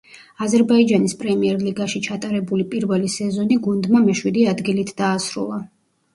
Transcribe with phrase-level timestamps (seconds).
[0.43, 5.63] აზერბაიჯანის პრემიერ ლიგაში ჩატარებული პირველი სეზონი გუნდმა მეშვიდე ადგილით დაასრულა.